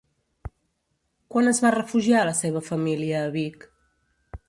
Quan 1.35 1.51
es 1.53 1.61
va 1.67 1.73
refugiar 1.77 2.25
la 2.31 2.35
seva 2.43 2.65
família 2.73 3.25
a 3.27 3.33
Vic? 3.41 3.73